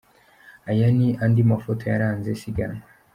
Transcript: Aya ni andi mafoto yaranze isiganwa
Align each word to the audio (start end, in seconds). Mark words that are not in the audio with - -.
Aya 0.69 0.87
ni 0.97 1.07
andi 1.23 1.41
mafoto 1.51 1.83
yaranze 1.91 2.27
isiganwa 2.33 2.83